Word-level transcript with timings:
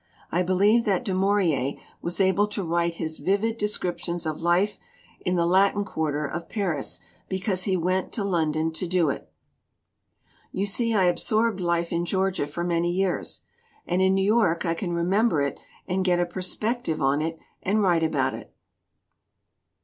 I 0.31 0.41
believe 0.41 0.85
that 0.85 1.05
Du 1.05 1.13
Maurier 1.13 1.75
was 2.01 2.19
able 2.19 2.47
to 2.47 2.63
write 2.63 2.95
his 2.95 3.19
vivid 3.19 3.59
descriptions 3.59 4.25
of 4.25 4.41
life 4.41 4.79
in 5.19 5.35
the 5.35 5.45
Latin 5.45 5.85
Quarter 5.85 6.25
of 6.25 6.49
Paris 6.49 6.99
because 7.29 7.65
he 7.65 7.77
went 7.77 8.11
to 8.13 8.23
London 8.23 8.71
to 8.73 8.87
do 8.87 9.11
it. 9.11 9.31
"You 10.51 10.65
see, 10.65 10.95
I 10.95 11.03
absorbed 11.03 11.59
life 11.59 11.91
in 11.93 12.05
Georgia 12.07 12.47
for 12.47 12.63
many 12.63 12.89
years. 12.91 13.41
And 13.85 14.01
in 14.01 14.15
New 14.15 14.25
York 14.25 14.65
I 14.65 14.73
can 14.73 14.91
remember 14.91 15.39
it 15.39 15.59
and 15.87 16.03
get 16.03 16.19
a 16.19 16.25
perspective 16.25 16.99
on 16.99 17.21
it 17.21 17.37
and 17.61 17.83
write 17.83 18.01
about 18.01 18.33
it." 18.33 18.51